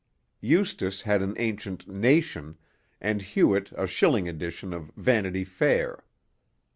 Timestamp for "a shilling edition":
3.75-4.73